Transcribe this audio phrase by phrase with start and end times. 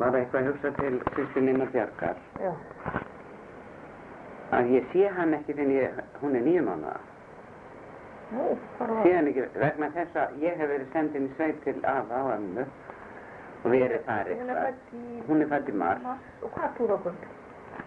[0.00, 2.52] var eitthvað að hugsa til Kristíninna Bjarkar Já.
[4.58, 6.70] að ég sé hann ekki þegar hún er nýjum
[8.78, 12.18] bara Sé hann ekki vegna þess að ég hef verið sendin í sveit til afa
[12.18, 12.64] á ömmu
[13.64, 14.82] og verið þar eitthvað.
[15.28, 16.04] Hún er fætt í mars.
[16.42, 17.16] Og hvað þú okkur?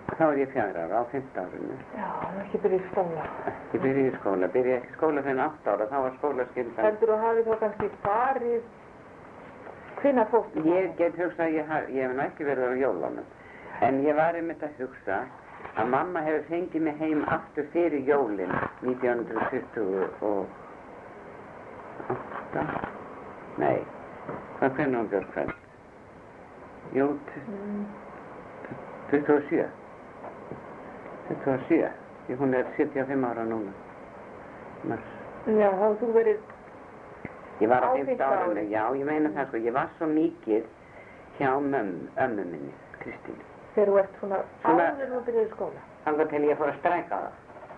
[0.07, 1.75] Þá er ég fjara ára á 15 árinu.
[1.93, 3.25] Já, hún er ekki byrjuð í skóla.
[3.73, 6.85] Ég byrjaði í skóla, byrjaði ekki skóla fyrir 8 ára, þá var skólaskyldan.
[6.87, 8.63] Heldur þú hafið þá kannski farið,
[10.01, 10.61] hvenær fórstu?
[10.65, 13.27] Ég get hugsa að ég, hef nú ekki verið á jólunum,
[13.81, 15.17] en ég var einmitt að hugsa
[15.77, 18.51] að mamma hefur fengið mig heim aftur fyrir jólin
[18.81, 20.45] 1928.
[23.57, 23.79] Nei,
[24.59, 25.53] hvað hvernig hún björg?
[26.95, 27.07] Jú,
[27.47, 27.85] Mm,
[29.11, 29.65] 27.
[31.27, 31.89] 27,
[32.27, 33.71] því hún er 75 ára núna.
[34.87, 35.07] Mars.
[35.47, 36.37] Já, þá þú verið,
[37.59, 38.69] Ég var á Á 15 fimmta árinu, ári.
[38.69, 40.63] já, ég meina það sko, ég var svo mikið
[41.39, 43.37] hjá mömmu, ömmu minni, Kristín.
[43.75, 45.81] þegar þú ert svona, Svona- áður en þú byrjuð í skóla.
[46.05, 47.31] Þannig til ég fór að stræka það.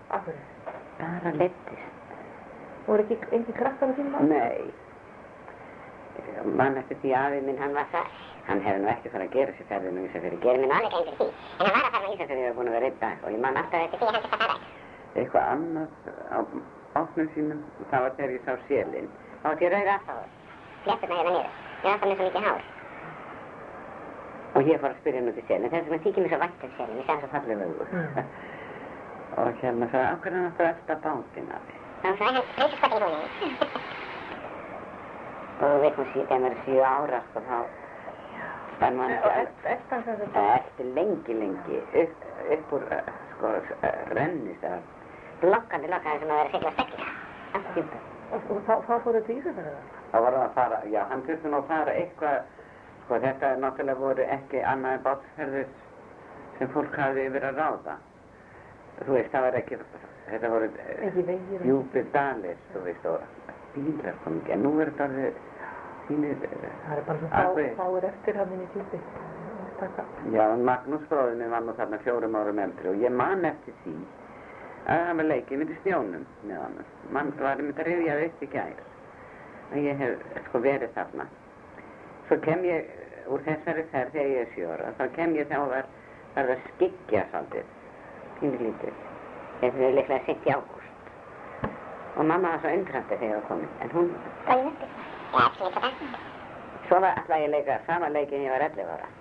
[0.10, 0.44] Af hverju?
[1.00, 1.88] Bara leittist.
[2.86, 4.28] Þú er ekki, engin krakkar á þínum áður?
[4.30, 4.74] Nei.
[6.46, 8.08] Man eftir því afi minn, hann var þar.
[8.48, 10.40] Hann hefði nú ekki farið að gera sér ferðinu í Ísafjörði.
[10.42, 11.28] Gerir minn alveg einn fyrir því.
[11.60, 13.40] En hann var að fara á Ísafjörði og búin að vera einn dag og ég
[13.40, 14.20] man alltaf eftir því að hann
[19.44, 19.50] það var.
[19.50, 20.30] Þá var ég rauð aðfáður.
[20.84, 21.50] Flétturna hérna niður.
[21.80, 22.62] Ég var alltaf með svo mikið hár.
[24.50, 25.72] Og ég fór að spyrja hann út í sélinn.
[25.74, 27.00] Þess vegna þykir mér svo vænt um sélinn.
[27.00, 27.88] Ég sé hann svo fallega augur.
[27.94, 28.04] Mm.
[29.40, 31.76] og hérna sagði, af hverju er hann alltaf eftir bátinn af því?
[32.00, 33.24] Þá sagði hann, hreinsu skotið í húnum.
[35.60, 37.58] Og þú veit hún síðan, þegar maður er sjö ára, sko, þá
[38.88, 39.34] er maður Og
[40.56, 43.52] eftir, lengi, lengi, upp, upp úr, eh, sko,
[44.16, 44.80] rennist að,
[45.40, 46.60] Lokkandi, lokkandi sem að vera
[47.74, 48.19] kynnt.
[48.30, 49.80] Og, og þá, þá fóruð til Ísafjörða?
[50.12, 52.52] Þá var það að fara, já, hann þurfti nú að fara eitthvað,
[53.06, 55.72] sko, þetta er náttúrulega voru ekki annað en bátsferðir
[56.60, 57.98] sem fólk hafði yfir að ráða.
[59.00, 59.80] Þú veist, það var ekki,
[60.30, 61.20] þetta voru eh,
[61.64, 65.44] djúpir dalir, þú veist, og bílar kom ekki, en nú er þetta orðið
[66.10, 66.48] þínir,
[66.86, 69.02] Það er bara fá, fáir eftir hann inn í djúpi.
[70.34, 73.94] Já, Magnús bróðinu var nú þarna fjórum árum eldri og ég man eftir því
[74.90, 76.80] að það var leikið við snjónum með hann.
[77.16, 78.80] Man var einmitt að rifja upp í gær.
[79.70, 81.26] að ég hef sko verið þarna.
[82.28, 82.88] Svo kem ég
[83.30, 85.90] úr þessari ferð þegar ég er sjóra, þá kem ég þá var,
[86.36, 87.70] var það skyggja svolítið,
[88.40, 89.04] pínu lítið.
[89.62, 91.12] Þetta er líklega sitt í ágúst.
[92.16, 94.12] Og mamma var svo undrandi þegar ég var komin, en hún,
[94.48, 94.96] Daginn eftir.
[95.30, 96.28] Já, ekki líka það.
[96.88, 99.12] svo var alltaf ég að leika sama leiki en ég var 11 ára.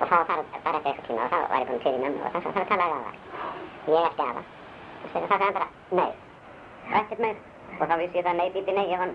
[0.00, 2.34] Og þá var það bara eitthvað tíma og þá var ég búin í mömmu og
[2.34, 3.23] þá þá talaði afa.
[3.86, 4.42] Ég eftir afa.
[5.04, 5.68] Og svo sagði hann bara,
[5.98, 6.12] nei.
[6.88, 7.42] Og ekkert meir.
[7.74, 9.14] Og þá vissi ég það nei, bíti nei, ég hann,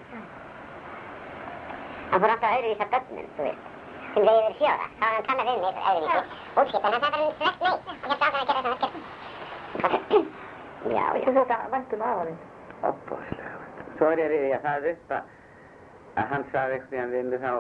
[2.10, 3.66] Hann fór alltaf öðru í þessar börnum, þú veist.
[4.14, 6.22] Sem þegar ég verið sjóra, þá var hann kannað við mig öðru vísi.
[6.62, 7.76] Útskipt, en hann sagði bara svett nei.
[7.90, 9.02] Ég hefði alltaf að gera þessar verkefni.
[10.98, 11.26] já, já.
[11.26, 12.40] Þú þótt að væntum afa þinn.
[12.90, 13.54] Opbóðslega.
[14.00, 15.36] Svo er ég að það upp að,
[16.32, 17.54] hann sagði eitthvað við mig þá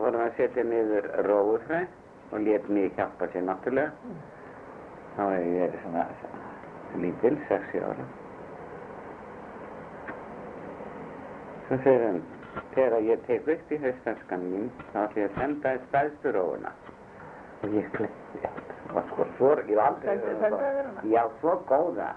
[0.00, 1.80] vorum við að setja niður rófufræ
[2.30, 4.12] og lét mig hjálpa sér náttúrulega.
[5.20, 6.02] Þá hef ég verið svona
[6.96, 8.04] lítil, 6 ára.
[11.66, 12.20] Svo segir hann,
[12.72, 16.72] þegar ég tek upp í haustanskan mín, þá ætlum ég að senda þér stæðstu rófuna.
[17.60, 18.78] Og ég kleppi þetta.
[18.94, 20.14] Og sko, svo, ég var aldrei...
[20.22, 21.04] Sendu þér hana?
[21.12, 22.08] Já, svo góða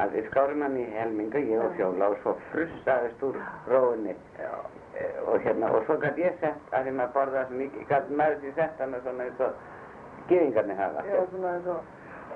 [0.00, 3.38] að við skárum hann í helminga, ég og fjóla, og svo frussaðist úr
[3.68, 4.16] róunni.
[5.28, 8.42] Og hérna, og svo gæti ég sett, að því maður borðaði svo mikið, gæti maður
[8.46, 9.62] því sett hana svona eins og
[10.32, 11.06] gyðingarnir hafa.
[11.12, 11.94] Já, svona eins og...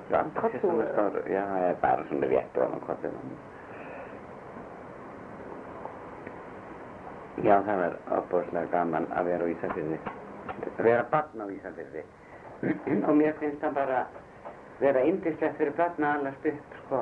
[0.09, 1.43] Þessi svona stór, já,
[1.81, 3.35] bara svona rétt og hann hvað þeim.
[7.43, 9.99] Já, það var opbóðslega gaman að vera á Ísafirði,
[10.77, 12.03] vera barn á Ísafirði.
[13.07, 14.03] og mér finnst það bara
[14.81, 17.01] vera yndislegt fyrir barn að allast upp, sko,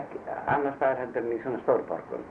[0.00, 0.22] ekki,
[0.56, 2.26] annars staðar heldur en í svona stórborgum.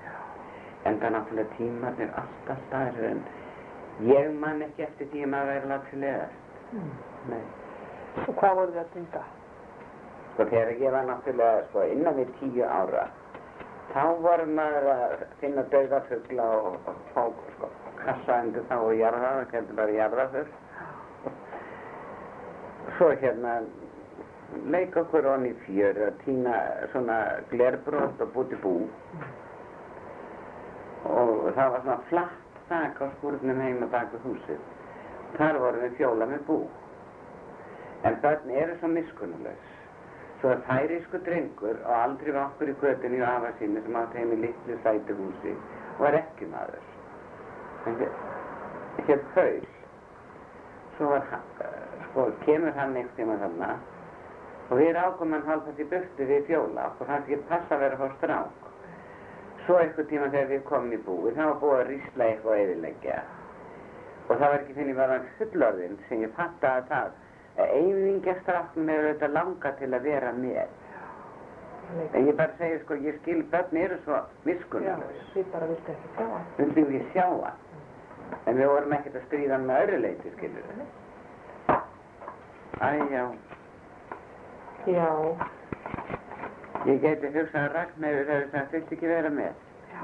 [0.85, 3.23] En það náttúrulega tímarnir alltaf staðir en
[4.09, 6.61] ég man ekki eftir því að til leðast.
[6.73, 6.93] Mm.
[7.31, 7.41] Nei.
[8.25, 9.25] Og hvað voru þið að dunda?
[10.35, 13.07] Sko þegar ég var náttúrulega sko innan við tíu ára
[13.95, 17.21] þá var maður að finna dauða fugla og, og fá
[17.55, 17.69] sko
[18.01, 20.57] kassa undir þá og jarða, það keldur bara jarða fyrst.
[22.97, 23.53] Svo hérna
[24.75, 26.57] leik okkur onni fjör að týna
[26.91, 27.19] svona
[27.53, 28.73] glerbrót og búti bú
[31.05, 34.59] og það var svona flatt þak á skúrnum heima baku húsið.
[35.37, 36.59] Þar vorum við fjóla með bú.
[38.03, 39.74] En börn eru svo miskunnulegs.
[40.45, 44.19] Svo að færisku drengur og aldrei var okkur í götunni og afa sínu sem átti
[44.19, 45.53] heim í litlu sætu húsi
[45.97, 46.83] var ekki maður.
[47.89, 47.95] En
[49.07, 49.65] hér Paul
[50.97, 51.49] svo var hann,
[52.03, 53.71] sko, kemur hann einhvern tíma þarna
[54.67, 58.05] og við rákum hann hálf þessi burtu við fjóla og það ekki passa að vera
[58.05, 58.71] á strák.
[59.65, 62.63] Svo einhvern tíma þegar við komum í búið, það var búið að rísla eitthvað og
[62.67, 63.19] eðilegja.
[64.29, 67.21] Og það var ekki þinn ég var hann fullorðinn sem ég fattaði það
[67.55, 70.73] að eigingjastráknum er auðvitað langa til að vera með.
[72.11, 75.25] En ég bara segi sko, ég skil börn eru svo miskunnarlaus.
[75.33, 76.47] þið bara viltu ekki sjá hann.
[76.57, 77.59] Við viljum ekki sjá hann.
[78.45, 80.87] En við vorum ekkert að stríða með öðru leiti, skilur við.
[82.81, 83.23] Æ, já.
[86.85, 89.53] Ég geti hugsað að Ragnheiður hefur sagt, viltu ekki vera með?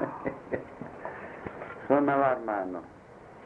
[1.86, 2.82] Svona var maður nú.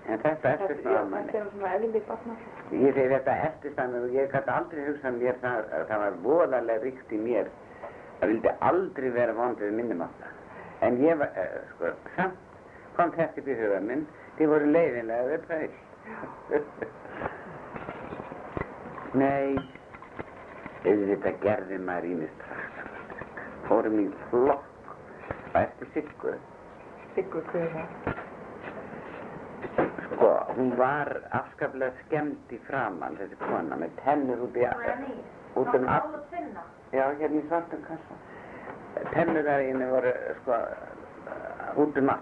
[0.06, 1.32] En þetta þetta, eftir já, svona manni.
[1.32, 2.42] þetta er svona eðlilegt barnar.
[2.70, 6.82] Ég segi þetta eftir þannig og ég gæti aldrei hugsað mér það, það var voðalega
[6.84, 7.50] ríkt í mér.
[8.20, 10.36] Það vildi aldrei vera vondið minnum á það.
[10.86, 12.38] En ég var, uh, sko, samt
[12.96, 14.04] kom þetta upp í huga minn,
[14.38, 15.74] þið voru leiðinlega við praul.
[19.22, 19.56] Nei,
[20.84, 22.94] auðvitað gerði maður ímist strax.
[23.66, 24.94] Fórum í flokk
[25.50, 26.36] og eftir siggu.
[27.16, 28.25] Siggur, hver er það?
[30.12, 34.66] Sko, hún var afskaplega skemmt í framann, þessi kona, með tennur út í
[35.56, 36.34] út um allt.
[36.92, 38.18] Já, hérna í svartum kassa.
[39.12, 40.12] Tennur þar inni voru,
[40.42, 40.60] sko,
[41.82, 42.12] út um.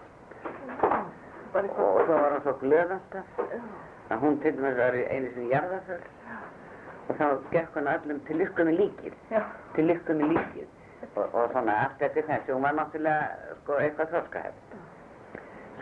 [1.54, 3.42] Bara Og svo var hún svo glöð alltaf
[4.10, 6.00] að hún til dæmis var í einu sinni jarðaföll
[7.04, 9.14] og þá gekk hún öllum til lykku með líkið,
[9.76, 10.72] til lykku með líkið.
[11.14, 14.76] Og, og svona allt eftir þessu, hún var náttúrulega, sko, eitthvað þorskaheft.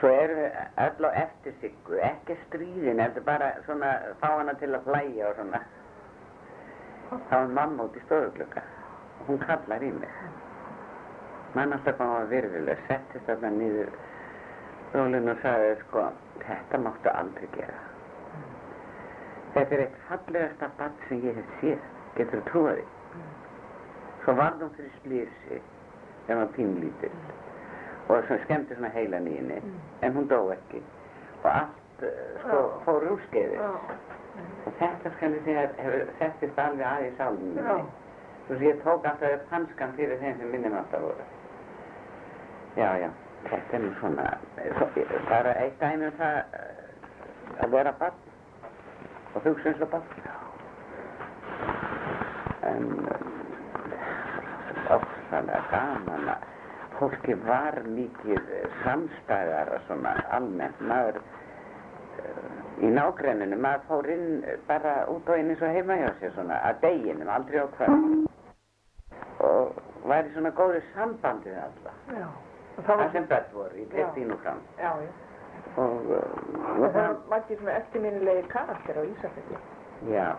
[0.02, 4.72] Svo erum við öll á eftir siggu, ekki stríðin, heldur bara svona fá hana til
[4.74, 5.60] að hlæja og svona.
[7.28, 8.64] Þá er mamma út í stofuglugga
[9.20, 10.16] og hún kallar í mig.
[11.54, 13.92] Mann alltaf kom að virðuleg, settist þarna niður
[14.96, 16.08] rólinn og sagði sko,
[16.48, 17.78] þetta máttu aldrei gera.
[19.54, 21.86] Þetta er eitt fallegasta barn sem ég hef séð,
[22.18, 22.82] getur þú trúið?
[24.24, 25.62] Svo varð hún fyrir slísi,
[26.26, 27.14] þegar var pínlítill
[28.12, 29.58] og svo skemmti svona heilan í henni,
[30.02, 30.82] en hún dó ekki
[31.42, 32.08] og allt uh,
[32.42, 32.72] sko Já.
[32.86, 33.56] fór úrskeiði.
[33.56, 33.70] já,
[34.66, 37.62] Og þetta ég segja hefur settist alveg að í sálunum já.
[37.62, 37.90] minni.
[38.46, 41.26] Svo sem ég tók alltaf upp hanskan fyrir þeim sem minnum alltaf voru.
[42.76, 43.08] Já, já,
[43.50, 44.28] þetta er nú svona,
[44.78, 44.88] svo,
[45.28, 48.20] bara eitt dæmi um það eh, að vera barn
[49.34, 50.06] og hugsa eins og barn.
[52.62, 52.88] En
[54.96, 56.48] ofsalega gaman að
[57.02, 58.50] fólki var mikið
[58.84, 60.78] samstæðara svona almennt.
[60.86, 61.18] Maður
[62.22, 64.28] eh, í nágrenninu, maður fór inn
[64.68, 68.30] bara út og inn eins og heima hjá sér svona að deginum, aldrei á kvöld.
[69.42, 71.98] Og væri svona góðu sambandi við alla.
[72.14, 72.30] Já.
[72.72, 74.62] Og það var, sem börn voru í Kristínu fram.
[74.78, 75.12] já, já.
[75.76, 76.16] Og, uh,
[76.72, 79.60] Og og það var ekki svona eftirminnilegir karakter á Ísafjörði
[80.10, 80.34] já,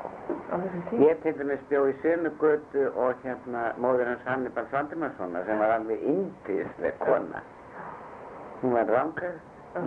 [0.99, 5.71] ég til dæmis bjó í sömu götu og hérna móður hans Hannibal Svandimarssona sem var
[5.77, 7.41] alveg indisleg kona.
[8.61, 9.37] Hún var rangað,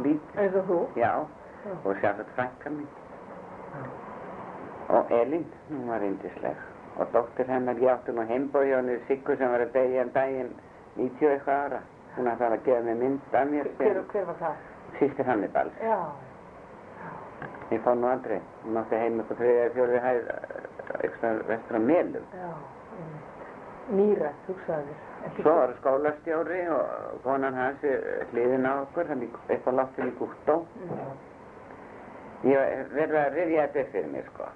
[0.05, 0.79] lítið, og þú.
[0.97, 1.13] já,
[1.85, 2.89] og sjálfsagt frænka mín.
[4.89, 6.57] Og Elín, hún var indisleg.
[6.97, 10.55] Og dóttir hennar, ég átti nú henni Siggu sem var að degja en daginn
[10.97, 11.81] 90 eitthvað ára.
[12.17, 14.55] Hún ætlaði að gefa mig mynd af mér Hver, hver var það?
[14.99, 15.71] sýstir Hannibal.
[15.83, 15.99] Já.
[17.71, 18.41] Ég fór nú aldrei.
[18.65, 20.29] Hún átti heim upp á þriðja fjóri hæð
[21.03, 22.27] eitthvað vestur á Melum.
[23.91, 24.29] Þér.
[25.27, 27.83] Ekki Svo var skólastjóri og konan hans
[28.33, 30.61] hliðin á okkur, hann upp á loftin í Gúttó.
[30.85, 31.11] Mm.
[32.47, 34.49] Ég verði að rifja þetta upp fyrir mér, sko.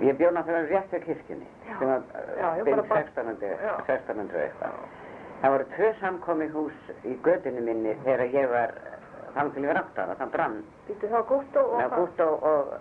[0.00, 1.48] Ég bjó náttúrulega rétt við kirkjunni,
[1.78, 3.74] sem ég byrjum bara bara- 1600, Já.
[3.84, 4.78] 1600 eitthvað.
[5.42, 8.72] Það voru tvö samkomi hús í gödunni minni þegar ég var
[9.34, 10.58] þannig til ég var átt ára, þann brann.
[10.88, 11.96] Býttu þá Gústó og hvað?
[11.98, 12.74] Gúttó og,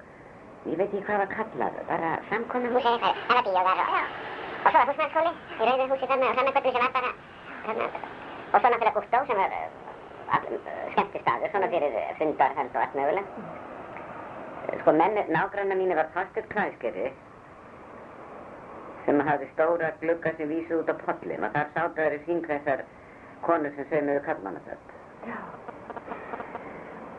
[0.70, 2.78] ég veit ekki hvað það kallar, bara samkomi hús.
[2.78, 3.92] Húsið eitthvað, það var bíó þar og,
[4.64, 7.12] og svo var húsmannsskóli í rauðu húsi þarna og þarna sem var bara,
[7.66, 7.90] þarna,
[8.54, 9.58] og svo náttúrulega Gústó sem var
[10.38, 13.38] all, uh, skemmtistaður, svona fyrir fundar held og allt mögulegt.
[14.82, 17.12] Sko, menn, nágranna mínu var fastur klæðskeri
[19.06, 22.86] sem hafði stóra glugga sem vísið út á pollin og þar sátu þeirri síng þessar
[23.44, 24.94] konur sem sveinuðu kallmannasöld.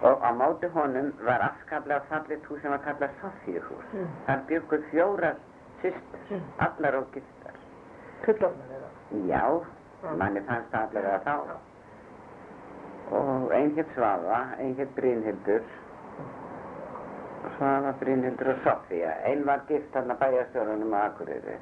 [0.04, 3.84] Og á móti honum var afskaplega fallit hús sem var kallað Sofíuhús.
[3.92, 4.08] Mm.
[4.26, 5.36] Þar byggur fjórar
[5.82, 6.42] systur, Mm.
[6.66, 7.54] allar ógiftar.
[8.24, 8.90] Fullorðnar eða?
[9.28, 9.44] Já,
[10.02, 10.18] Mm.
[10.18, 11.38] manni fannst það allavega þá.
[13.12, 15.62] Og hétt Svafa, hétt Brynhildur,
[17.56, 19.10] Svafa, Brynhildur og Sofía.
[19.24, 21.56] Einn var gift þarna bæjarstjórunum á Akureyri,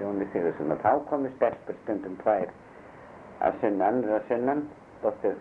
[0.00, 0.72] Jóni Sigursson.
[0.72, 2.48] Og þá komu stelpur stundum tvær
[3.40, 4.68] að sunnan, að sunnan,
[5.02, 5.36] dóttir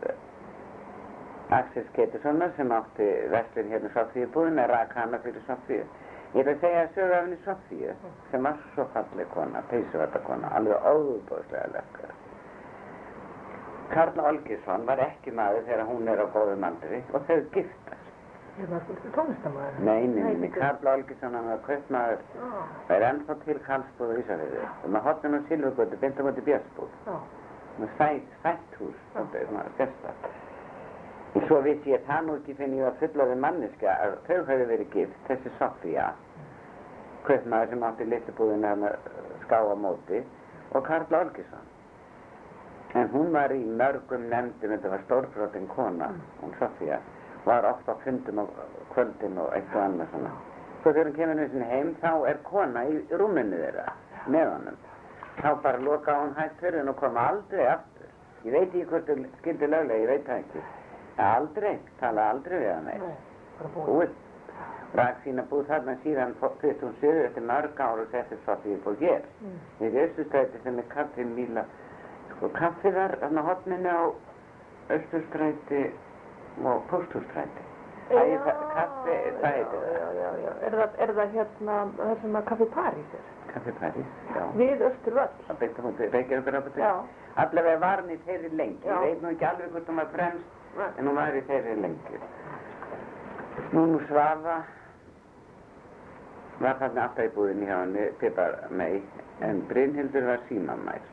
[1.51, 5.83] Axel Keturssonar sem átti vestlinn hérna Sofíubúðin að rak hana fyrir Sofíu.
[6.31, 7.95] Ég ætla að segja að sögu af henni Sofíu
[8.31, 12.13] sem var svo falleg kona, peysuvartakona, alveg óbúðslega lekkar.
[13.91, 18.07] Karl Olgisson var ekki maður þegar hún er á góðum aldri og þau giftast.
[18.61, 19.81] Ég var svolítið tónlistamæður.
[19.89, 20.59] Nei, nei, nei, bíddu.
[20.59, 22.55] Karl Olgisson hann var Já,
[22.87, 24.63] það er ennþá til Karlsbúð og Ísafirði.
[24.85, 26.95] Og með hotnum og Silvurgötu, bindum átti Björnsbúð.
[27.07, 27.19] já.
[27.79, 30.50] með sætt, sætt hús, þetta er svona sérstakt.
[31.31, 34.65] Og svo vissi ég það nú ekki finn ég var fullaði manneska að þau hefði
[34.73, 36.09] verið gift, þessi Sofía,
[37.27, 38.83] kaupmaður sem átti litubúðin að
[39.45, 40.19] ská á móti,
[40.75, 41.69] og Karl Olgisson.
[42.99, 46.11] En hún var í mörgum nefndum, þetta var stórbrotin kona,
[46.41, 46.99] hún Sofía,
[47.45, 48.45] var oft á fundum á
[48.91, 50.33] kvöldin og eitt og annað svona.
[50.81, 53.87] Svo þegar hún kemur sinni heim, þá er kona í rúminu þeirra,
[54.27, 54.83] með honum.
[55.39, 58.11] Þá bara loka hún hægt fyrir og koma aldrei aftur.
[58.43, 60.63] Ég veit ekki hvort þau skildi löglega, ég veit það ekki.
[61.17, 62.91] Aldrei, tala aldrei við hann
[63.59, 64.09] bara búið.
[64.95, 68.77] Rak sína búið þarna síðan fyrst hún sögur eftir mörg ár og setti svo því
[68.83, 69.21] búið hér.
[69.41, 69.57] Mm.
[69.79, 71.63] Við Östustræti sem er kaffi Míla,
[72.35, 74.01] sko kaffi þar, þarna hotninu á
[74.97, 75.83] Östustræti
[76.63, 77.67] og Pósthústræti.
[78.11, 80.63] Æ, það- kaffi, það heitir það.
[80.67, 83.27] Er það, er það hérna, það sem að kaffi París er?
[83.53, 84.43] Kaffi París, já.
[84.59, 85.29] Við Östurvöll.
[85.47, 86.79] Það byggt á múti, Reykjavíkur ábættu.
[86.79, 86.91] Já.
[87.35, 88.87] Allavega var hann í þeirri lengi.
[88.87, 90.45] Ég veit nú ekki alveg hvort hún var fremst.
[90.79, 92.19] En hún var í þeirri lengi.
[93.71, 94.61] Nú nú Svafa
[96.61, 99.01] var þarna alltaf í búðinni hjá henni, Pipar mei,
[99.43, 101.03] en Brynhildur var símamær.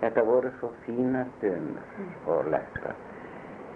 [0.00, 2.94] Þetta voru svo fínar dömur og lekkra.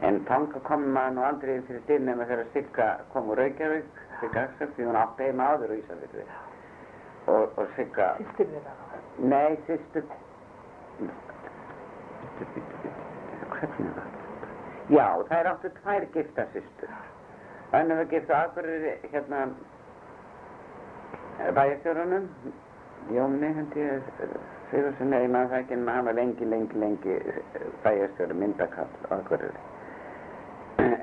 [0.06, 4.00] En tanga kom maður nú aldrei inn fyrir dyr nema þegar Sigga kom úr Reykjavík,
[4.20, 6.26] Sigga Axel, því hún átti heima áður á Ísafirði.
[7.30, 8.75] Og, og Sigga Sýstir þeirra.
[9.30, 10.02] Nei, sýstu...
[13.52, 14.31] Hvernig var þetta?
[14.90, 16.90] Já, þær áttu tvær gifta sýstur.
[17.72, 19.44] Önnur var gift á Akureyri, hérna,
[21.54, 22.26] bæjarstjórunum,
[23.10, 24.10] Jóni, hendi ég,
[24.70, 27.16] Sigurðsson, nei, maður það ekki, en var lengi, lengi, lengi
[27.84, 29.64] bæjarstjóri, myndakall á Akureyri.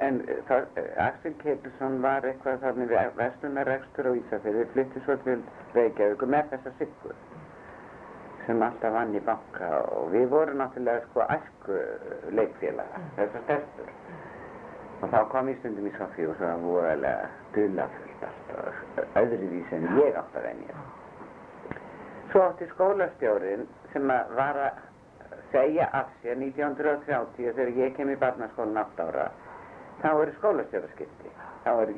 [0.10, 0.22] En
[0.52, 0.68] það,
[1.08, 5.42] Axel Ketilsson var eitthvað þarna við vestunarrekstur á Ísafirði, flytti svo til
[5.76, 7.16] Reykjavík með þessa siggur
[8.50, 11.76] sem alltaf vann í banka og við vorum náttúrulega sko æsku
[12.34, 13.92] leikfélaga, þessar stelpur.
[15.00, 18.80] Og þá kom ég stundum í Sofíu og svo var vorulega dullafullt alltaf,
[19.22, 20.78] öðruvísi en ég átt að venja.
[22.32, 24.82] Svo átti skólastjórin sem að var að
[25.54, 29.28] segja af sér 1930 þegar ég kem í barnaskólan 8 ára,
[30.02, 31.36] þá eru skólastjóraskipti.
[31.68, 31.94] Þá er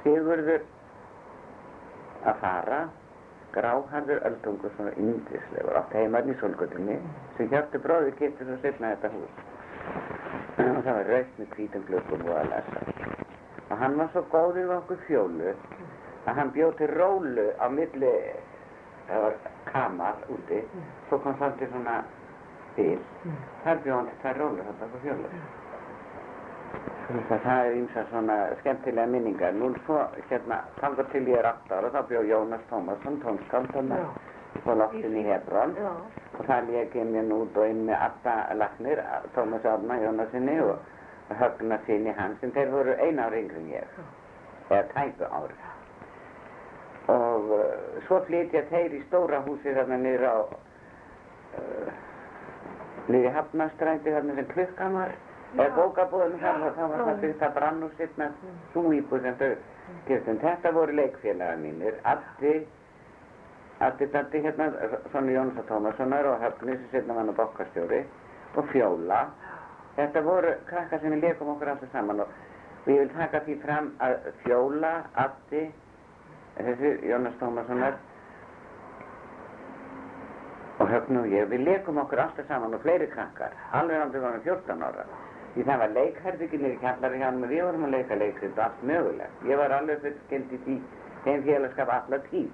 [0.00, 0.64] Sigurður
[2.24, 2.80] að fara
[3.54, 5.76] gráharður öldungur svona yndislegur.
[5.80, 6.98] Átt heimarn í solgötunni
[7.36, 9.42] sem hjörtu bróði getur svo setna þetta hús.
[10.60, 12.84] Og það var raust með hvítum glöggum og að lesa
[13.70, 15.52] og hann var svo góður við okkur fjólu
[16.26, 18.14] að hann bjóð til rólu á milli
[19.06, 19.36] það var
[19.70, 20.58] kamar úti.
[21.08, 22.00] Svo kom svolítið svona
[22.76, 22.98] bíl
[23.64, 25.32] þar bjóð hann til tvær rólur þetta okkur fjólu
[27.10, 29.54] Það er ímsa svona skemmtilega minningar.
[29.58, 33.98] Nú svo, hérna, þangar til ég er 8 ára, þá bjó Jónas Tómasson, tónskáld, þarna,
[34.62, 35.74] på loftin í Hebron.
[35.78, 35.90] Já.
[36.38, 39.02] Og það lék ég mér út og inn með Abba Lagnir,
[39.34, 40.78] Tómas Árna, Jónasinni og
[41.40, 43.98] Högna sinni hans, en þeir voru eina ári yngri en ég,
[44.70, 45.58] eða tæpu ári.
[47.10, 50.36] Og uh, svo flytja þeir í stóra húsi þarna niður á,
[51.58, 51.92] uh,
[53.08, 55.14] niður í Hafnastræti, þarna sem klukkan var,
[55.56, 58.42] eða bókabúðinu þar, og þá var það byggt að brann og sitt með
[58.72, 59.48] svo íbúð sem þau
[60.06, 60.38] giftum.
[60.42, 62.52] Þetta voru leikfélagar mínir, Addi,
[63.86, 64.68] Addi Datti hérna,
[65.10, 68.04] svona Jónsson Tómassonar og Höfni sem setna var hann á bokkastjóri
[68.54, 69.24] og Fjóla.
[69.96, 72.36] Þetta voru krakkar sem við leikum okkur alltaf saman og
[72.86, 74.92] við vil taka því fram að Fjóla,
[75.24, 75.64] Addi,
[76.60, 77.98] þessi Jónas Tómassonar
[80.80, 84.46] og Höfni og ég, við leikum okkur alltaf saman og fleiri krakkar, alveg aldrei varum
[84.46, 85.08] 14 ára.
[85.54, 88.64] Því það var leikherbyggin í kjallari hjá hann og við vorum að leika leikrit og
[88.64, 89.46] allt mögulegt.
[89.50, 90.76] Ég var alveg fullskild í því,
[91.24, 92.50] þeim félagskap alla tíð.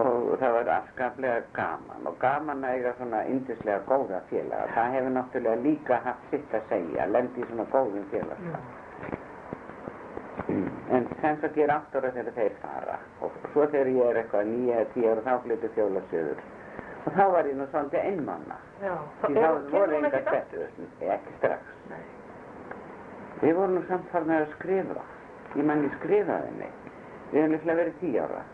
[0.00, 4.70] Og það var afskaplega gaman og gaman að eiga svona yndislega góða félaga.
[4.76, 8.64] Það hefur náttúrulega líka haft sitt að segja, lendi í svona góðum félagskap.
[10.90, 14.22] En sem sagt ég er 8 ára þegar þeir fara og svo þegar ég er
[14.22, 16.42] eitthvað 9 eða 10 ára þá flyttu fjóla söður.
[17.04, 18.56] Og þá var ég nú svolítið einmanna.
[18.80, 18.94] Já.
[19.22, 21.72] Því þá voru enga spettuðusn, ekki strax.
[21.90, 22.04] Nei.
[23.40, 25.02] Við vorum nú samt farin að skrifa.
[25.58, 26.70] Ég mann ég skrifaði henni.
[27.32, 28.44] Við höfum líklega verið tíu ára.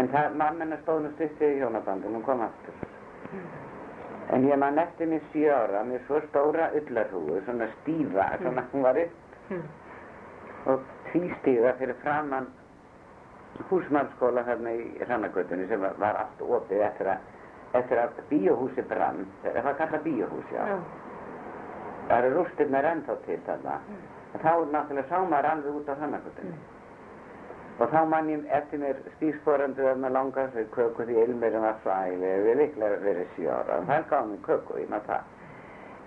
[0.00, 2.74] En það, mamma stóð nú stuttið í hjónabandinu, hún kom aftur.
[4.34, 8.82] En ég man eftir mér sjö ára með svo stóra ullarhúu, svona stífa, svona hún
[8.82, 9.20] var upp
[9.50, 9.60] Mm.
[10.72, 10.80] og
[11.10, 12.46] tvístíða fyrir framann
[13.68, 17.26] húsmannskóla þarna í Rannagötunni sem var, var allt opið eftir að,
[17.80, 20.66] eftir að bíóhúsi brann, það var kallað bíóhús, já.
[20.70, 20.78] Já.
[22.08, 23.74] Það eru rústirnar ennþá til þarna.
[24.34, 26.56] Og þá náttúrulega sá maður alveg út á Rannagötunni.
[27.74, 31.94] Og þá man ég eftir mér stíðsporandi þarna langa fyrir köku því ilmirinn var svo
[31.94, 33.38] ægilega, við líklega verið.
[33.54, 35.32] Og það gaf mér köku, ég maður það.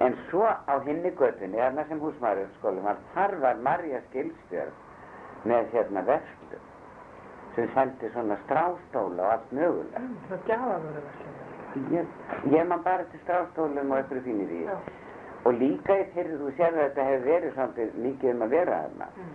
[0.05, 4.75] En svo á hinni götunni, þarna sem húsmaðurskólinn var, þar var Marja Skilstjörn
[5.49, 6.61] með hérna verslu
[7.57, 9.97] sem seldi svona strástóla og allt mögulegt.
[9.97, 11.46] Mm, Það verið verslun.
[11.93, 12.13] Ég,
[12.51, 14.61] ég man bara til strástólum og einhverju fínir í.
[14.67, 14.77] Já.
[15.47, 18.79] Og líka í þeirri þú sérðu að þetta hefur verið svolítið mikið um að vera
[18.83, 19.09] þarna.
[19.15, 19.33] Mm.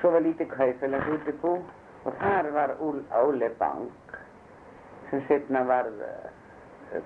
[0.00, 1.54] Svo var lítið kaufélags útibú
[2.04, 4.18] og þar var Óli Bank
[5.10, 6.28] sem setna var uh,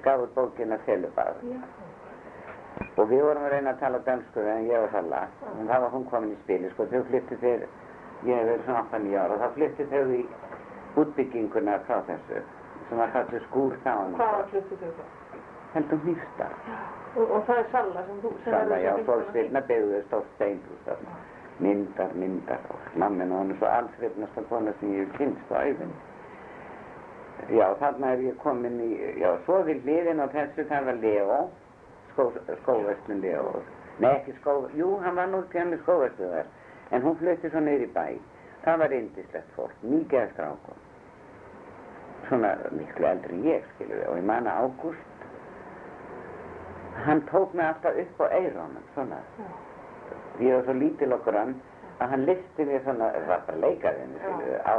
[0.04, 1.38] gaf út bókina Selubár.
[1.42, 1.60] Já.
[2.98, 5.22] Og við vorum að reyna að tala dönsku en ég var þalla.
[5.54, 6.86] En það var hún komin í spili, sko.
[6.90, 7.64] Þau flyttu þeir,
[8.26, 10.20] ég hef verið svona 8-9 ára, og þá flyttu þau í
[11.02, 12.42] útbygginguna frá þessu,
[12.88, 13.94] sem var kallið skúr þá.
[14.16, 15.16] Hvaða fluttu þau það?
[15.74, 16.46] Heldum hýsta.
[17.14, 18.32] Og, og það er Salla sem þú...
[18.44, 21.16] sem Salla, já, vinkona stilna byggðu stórt steinhús þarna.
[21.58, 25.58] Myndar, myndar, og mammin og hann er svo allsveifnasta kona sem ég hef kynst á
[25.66, 25.98] æfinni.
[27.54, 28.90] Já, þarna er ég komin í,
[29.20, 31.38] já, svo við hliðin á þessu, það var Leo,
[32.12, 32.28] skó,
[32.62, 33.58] skóverslun Leo.
[33.98, 36.50] Nei, ekki skó, jú, hann var nú hann með skóversluðar,
[36.94, 38.06] en hún flutti svo niður í bæ.
[38.64, 40.84] Það var indislegt fólk, mikið að strákum.
[42.28, 45.26] Svona miklu eldri en ég, skilur og ég man að Ágúst,
[47.06, 49.20] hann tók mig alltaf upp á eirónum, svona.
[50.38, 51.54] Ég var svo lítil okkur hann,
[51.98, 53.72] að hann listi mér svona, það var bara
[54.64, 54.76] á,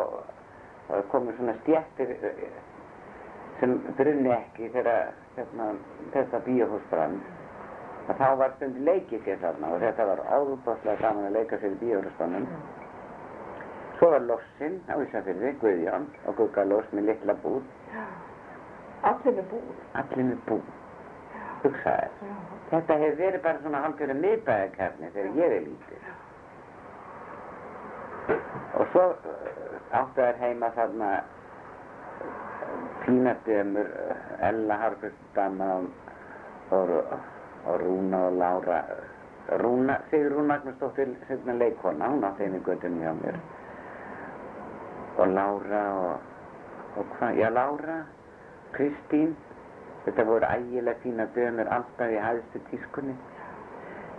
[0.89, 2.15] það komið svona stjættir
[3.59, 5.73] sem brunni ekki þegar hérna,
[6.13, 7.19] þetta bíóhús brann.
[8.09, 11.75] að þá var stund leikið sér þarna og þetta var áðubáslega gaman að leika sér
[11.75, 12.47] í bíóhúsbannum.
[13.99, 17.63] Svo var Lossinn á Ísafirði, Guðjón og Gugga Loss með litla búð,
[19.09, 19.75] Allir með búr.
[19.99, 20.69] allir með búð,
[21.63, 22.29] hugsaði.
[22.69, 26.07] Þetta hefur verið bara svona hálfgjörðu miðbæðarkefni þegar ég er lítið.
[28.79, 31.11] Og svo uh, áttu þær heima þarna
[33.03, 35.87] pínardömur, uh, Ella Harfustdama og,
[36.79, 36.91] og,
[37.83, 38.81] Rúna og Lára.
[39.59, 43.39] Rúna, Sigrún Magnúsdóttir, sérna leikona, hún átti einu göttunni hjá mér.
[45.19, 46.19] Og Lára og,
[46.97, 47.97] og hvað, já Lára,
[48.75, 49.33] Kristín,
[50.05, 53.15] þetta voru ægilega fína dömur alltaf í hæðstu tískunni.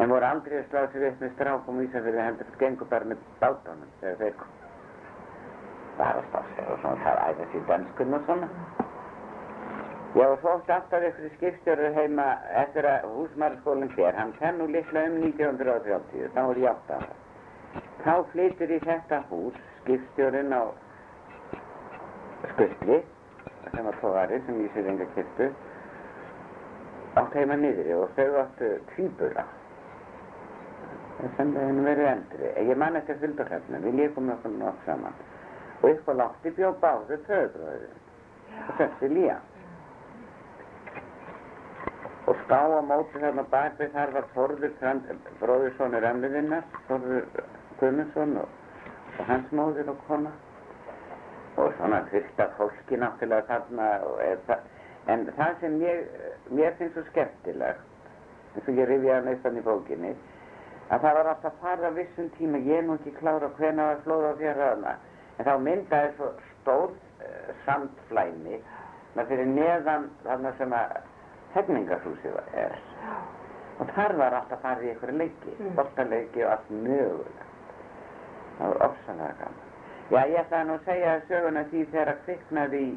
[0.01, 3.25] En voru aldrei að slá sér upp með strákum í Ísafirði heldur gengur bara með
[3.41, 4.53] bátunum þegar þeir kom.
[5.97, 8.51] Bara slá sér og svona það æða sér dönskun og svona.
[10.15, 12.29] Já og átti alltaf ykkur skipstjórið heima
[12.65, 17.05] eftir að húsmarskólinn sér, hann fer nú litla um 1930, þá er ég átt að
[17.05, 17.19] það.
[18.05, 20.63] Þá flytur í þetta hús skipstjórinn á
[22.51, 22.99] Skutli,
[23.71, 24.69] sem var tóðari sem í
[25.15, 25.49] kirtu,
[27.21, 29.47] átt heima niðri og þau áttu tvíbura.
[31.37, 32.51] sem þeim verið eldri.
[32.71, 35.17] Ég man ekki að fylgja hérna, við leikum okkur nokk saman.
[35.81, 37.99] Og upp á lofti bjó báður föðurbróðurinn
[38.69, 39.39] og þessi Lía.
[42.29, 44.77] Og stá á móti þarna bakvið þar var Þorður
[45.41, 47.27] bróðursonur ömmuðinnar, Þorður
[47.81, 48.49] Guðmundsson og,
[49.19, 50.33] og hans móðir og kona.
[51.61, 53.89] Og svona fyrsta fólki náttúrulega þarna
[54.49, 54.69] það.
[55.11, 56.03] En það sem ég,
[56.55, 57.81] mér finnst svo skemmtilegt,
[58.55, 60.13] eins og ég rifja að neistan í bókinni,
[60.91, 64.03] að það var alltaf farið á vissum tíma, ég er nú ekki klára hvena var
[64.05, 64.93] flóð á fjörðaðna,
[65.39, 68.61] en þá myndaði svo stór uh, sandflæmi,
[69.17, 70.97] með fyrir neðan þarna sem að
[71.57, 72.77] hefningarhúsið er.
[73.81, 75.75] Og þar var alltaf í einhverju leiki, Mm.
[75.75, 77.45] boltaleiki og allt mögulegt.
[78.59, 79.70] Það var ofsalega gaman.
[80.11, 82.93] Já, ég ætlaði nú að segja söguna því þegar að kviknaði í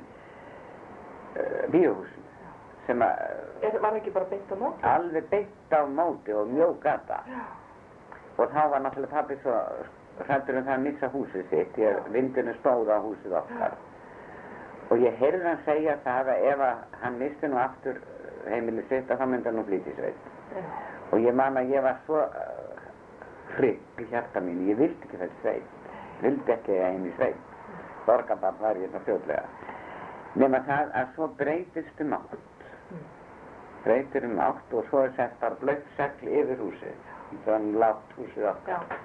[1.38, 2.30] uh, bíóhúsinu,
[2.88, 3.22] sem að
[3.64, 4.84] Er, var ekki bara beint á móti?
[4.94, 7.20] alveg beitt á móti og mjög gata.
[7.30, 7.44] Já.
[8.42, 9.54] Og þá var náttúrulega pabbi svo
[10.26, 13.78] hrættur um það að missa húsið sitt, því að vindinu stóð á húsið okkar.
[14.92, 18.02] Og ég heyrði hann segja það að ef að hann misti nú aftur
[18.50, 20.28] heimilið sitt að þá myndi hann nú flýti sveit.
[20.58, 20.66] Já.
[21.14, 22.84] Og ég man að ég var svo uh,
[23.56, 25.80] hrygg í hjarta mín, ég vildi ekki þessi sveit,
[26.24, 27.40] vildi ekki heim í sveit.
[28.08, 29.72] Borgabann var ég það fljóðlega.
[30.42, 32.66] Nefna það að svo breytist um átt,
[33.84, 37.12] breytir um átt og svo er sett bara blökt segl yfir húsið,
[37.46, 38.98] þannig lágt húsið okkar.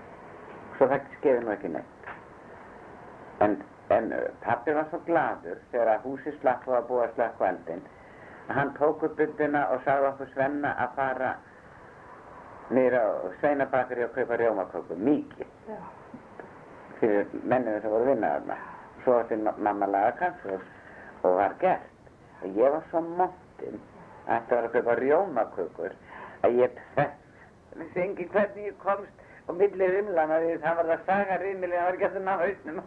[0.78, 2.10] Svo það skeði nú ekki neitt.
[3.44, 3.60] En,
[3.94, 7.06] en uh, pappi var svo gladur þegar húsið slapp og að búa
[7.52, 7.86] eldinn
[8.48, 11.34] að hann tók upp bundina og sagði okkur Svenna að fara
[12.72, 13.06] niður á
[13.40, 15.50] Sveinabakari og kaupa rjómaköku, mikið.
[17.00, 18.56] Fyrir menninu sem voru að vinna þarna.
[19.04, 20.60] Svo átti ma- mamma laga kaffur
[21.22, 22.10] og var gert.
[22.42, 23.80] Og ég var svo montinn
[24.26, 25.96] að þetta var að kaupa rjómakökur
[26.46, 26.82] að ég
[27.78, 31.84] vissi engin hvernig ég komst og milli rimlana því það var það saga rimili, það
[31.88, 32.80] var ekki að það ná hausnum.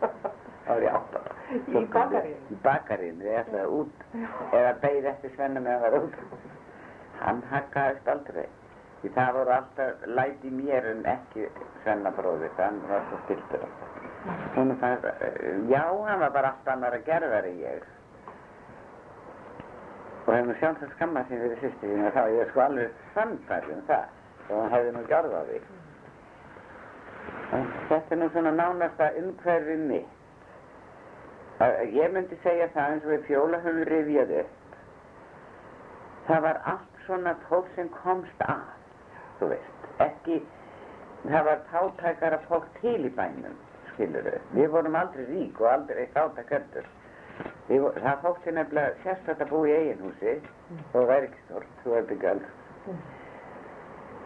[0.00, 1.20] Það var ég átt á.
[1.50, 2.38] Í bakaríinu?
[2.54, 4.04] Í bakaríinu, ég ætlaði út
[4.54, 6.18] eða beigð eftir Svenna með að vera út.
[7.20, 8.46] Hann haggaðist aldrei.
[9.00, 11.46] Því það voru alltaf læti mér en ekki
[11.82, 13.96] Svenna bróðir, hann var svo stiltur alltaf.
[14.56, 15.06] Hún fannst,
[15.70, 17.86] já, hann var bara allt annar að gerða en ég.
[20.26, 22.64] Og hefði nú sjálfs að skamma sín fyrir sýstir sín og þá ég er sko
[22.66, 25.04] alveg sannfærð um það og hann hefði nú
[25.40, 25.60] á því.
[27.88, 30.16] Þetta er nú svona nánasta umhverfi mitt.
[31.92, 34.76] Ég myndi segja það eins og við fjóla höfum rifjað upp.
[36.28, 38.62] Það var allt svona fólk sem komst að,
[39.40, 39.88] þú veist.
[40.06, 40.38] Ekki,
[41.26, 43.56] það var fátækara fólk til í bænum,
[43.92, 44.40] skilur þau.
[44.56, 46.06] Við vorum aldrei rík og aldrei
[47.80, 50.32] vo- Það þótti nefnilega sérstaklega að búa í eigin húsi,
[50.94, 52.42] og væri ekki stort, þú er byggjald.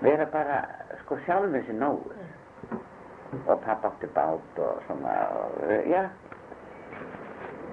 [0.02, 0.56] Vera bara,
[1.02, 2.10] sko, sjálfum sér nógu.
[3.46, 6.04] Og pappa átti bát og svona, og, já.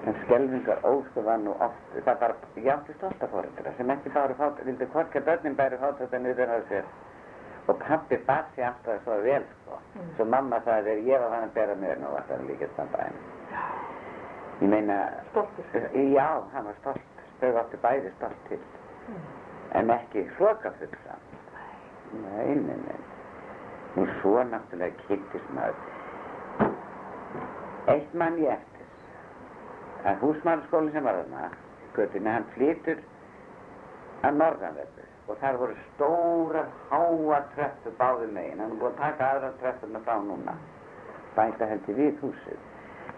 [0.06, 4.34] En skelvingar ósku var nú oft, það bara, ég átti stolta fóreldra sem ekki báru
[4.34, 6.84] fát, vildi hvorki að börnin bæri fátækta niður á sér.
[7.70, 9.78] Og pappi bar sig alltaf svo vel, sko.
[10.16, 12.68] Svo mamma sagði þegar ég var hann að bera mér nú, að það er líka
[12.72, 13.22] standa henni.
[14.62, 14.96] Ég meina,
[15.30, 15.86] Stoltur.
[16.14, 17.22] Já, hann var stolt.
[17.40, 18.60] Þau áttu bæði stolt til.
[19.78, 21.38] En ekki hlokafull samt.
[22.22, 23.00] Nei, nei, nei.
[23.94, 26.70] Nú svo náttúrulega kynntist maður.
[27.94, 28.86] Eitt mann ég eftir.
[30.06, 31.48] Að húsmannskólinn sem var þarna,
[31.96, 33.02] göttinni, hann flytur
[34.26, 35.08] að norðanverðu.
[35.32, 38.60] Og þar voru stórar, háa tröppur báðum megin.
[38.60, 40.54] Hann er búið að taka aðra tröppurna frá núna.
[41.36, 42.58] Bæta heldur við húsið.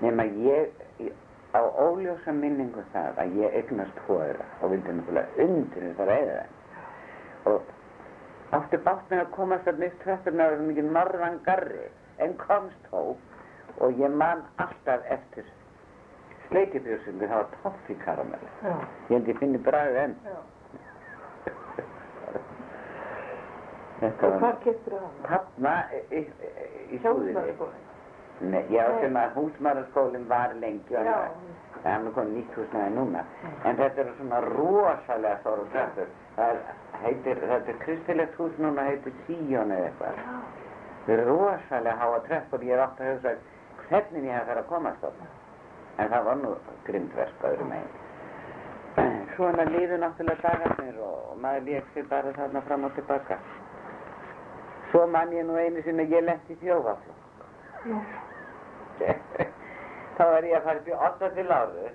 [0.05, 0.69] Nefn að ég,
[1.03, 1.13] í-
[1.55, 6.45] á óljósa minningu það að ég eignast hóðra og vildi náttúrulega undir þetta reyða.
[7.51, 7.63] Og
[8.61, 9.65] átti bátt með að komast
[10.05, 11.85] tröppurna og það var mikið norðan garri
[12.19, 13.17] en komst þó
[13.81, 15.45] og ég man alltaf eftir
[16.49, 18.49] sleikibjörnsingu, það var toffi karamell.
[18.63, 18.75] Já.
[19.11, 20.17] Ég held ég finni bræðið enn.
[20.25, 20.37] Já.
[24.05, 27.01] Þetta Og var hvar keftur það þarna í, í, súðinni.
[27.05, 27.83] Hjóðsmaðurskóli.
[28.51, 33.23] Nei, já, sem að húsmaðurskólinn var lengi og það er nú komið nýtt húsnaði núna.
[33.65, 35.55] En þetta eru svona rosalega.
[36.35, 36.61] Það er,
[37.05, 40.23] heitir, þetta er kristilegt hús núna, heitir Síón eða eitthvað.
[41.07, 42.69] Það eru rosalega háa tröppur.
[42.69, 43.37] Ég er átt að hugsa
[43.89, 45.31] hvernig ég hef þar að komast þarna.
[45.95, 46.57] En það var nú
[46.89, 48.01] grindverk öðrum megin.
[49.35, 53.39] Svona líður náttúrulega dagarnir og, og maður lék sér bara þarna fram og tilbaka.
[54.95, 57.47] Svo man ég nú einu að ég lendi í þjófaflokk.
[57.91, 57.97] Já.
[60.17, 61.87] þá er ég að fara upp í 8 til áru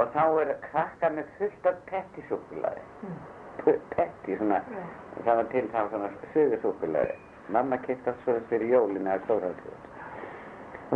[0.00, 2.86] og þá er krakka með fullt af pettisúkulaði.
[3.04, 3.20] Mm.
[3.92, 4.86] Petti, svona, Já.
[5.18, 7.20] það var til þá svona sögursúkulaði.
[7.52, 9.86] Mamma kipta svo fyrir jólinu að stórhaldsjóð.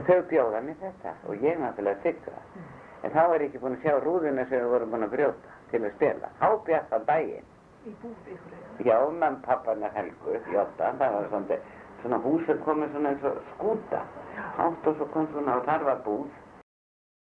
[0.01, 2.67] Og þau bjóða mér þetta og ég náttúrulega þykka það.
[3.05, 5.57] En þá er ég ekki búin að sjá rúðuna sem við vorum búin að brjóta
[5.75, 6.37] til að spila.
[6.41, 6.49] Á
[7.13, 7.50] daginn.
[7.89, 8.59] Í eða?
[8.85, 11.59] Já, menn papparna Helgu, Jóta, það var svona,
[12.03, 14.03] svona hús sem komið svona eins og skúta.
[14.61, 16.27] Átt og svo kom svona og þar var búð